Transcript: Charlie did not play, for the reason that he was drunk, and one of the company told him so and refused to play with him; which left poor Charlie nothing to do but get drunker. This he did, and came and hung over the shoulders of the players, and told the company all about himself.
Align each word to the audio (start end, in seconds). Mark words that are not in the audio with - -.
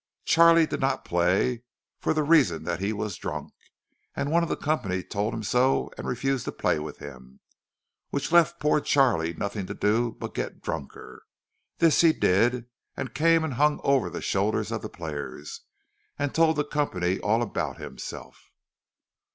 Charlie 0.25 0.65
did 0.65 0.79
not 0.79 1.05
play, 1.05 1.61
for 1.99 2.15
the 2.15 2.23
reason 2.23 2.63
that 2.63 2.79
he 2.79 2.91
was 2.91 3.17
drunk, 3.17 3.53
and 4.15 4.31
one 4.31 4.41
of 4.41 4.49
the 4.49 4.55
company 4.57 5.03
told 5.03 5.31
him 5.31 5.43
so 5.43 5.91
and 5.95 6.07
refused 6.07 6.45
to 6.45 6.51
play 6.51 6.79
with 6.79 6.97
him; 6.97 7.39
which 8.09 8.31
left 8.31 8.59
poor 8.59 8.81
Charlie 8.81 9.33
nothing 9.33 9.67
to 9.67 9.75
do 9.75 10.15
but 10.19 10.33
get 10.33 10.59
drunker. 10.59 11.21
This 11.77 12.01
he 12.01 12.13
did, 12.13 12.65
and 12.97 13.13
came 13.13 13.43
and 13.43 13.53
hung 13.53 13.79
over 13.83 14.09
the 14.09 14.21
shoulders 14.23 14.71
of 14.71 14.81
the 14.81 14.89
players, 14.89 15.61
and 16.17 16.33
told 16.33 16.55
the 16.55 16.65
company 16.65 17.19
all 17.19 17.43
about 17.43 17.77
himself. 17.77 18.49